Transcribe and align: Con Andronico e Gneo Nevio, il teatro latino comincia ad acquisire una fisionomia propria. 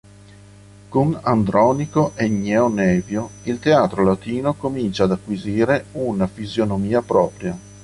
Con 0.89 1.15
Andronico 1.21 2.13
e 2.15 2.27
Gneo 2.27 2.69
Nevio, 2.69 3.29
il 3.43 3.59
teatro 3.59 4.03
latino 4.03 4.55
comincia 4.55 5.03
ad 5.03 5.11
acquisire 5.11 5.85
una 5.91 6.25
fisionomia 6.25 7.03
propria. 7.03 7.55